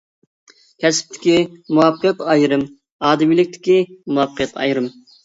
كەسىپتىكى 0.85 1.35
مۇۋەپپەقىيەت 1.49 2.23
ئايرىم، 2.35 2.63
ئادىمىيلىكتىكى 3.11 3.77
مۇۋەپپەقىيەت 3.91 4.59
ئايرىم. 4.65 4.89